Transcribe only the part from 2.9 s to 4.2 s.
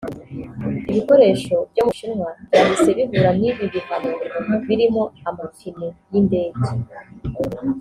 bihura n’ibi bihano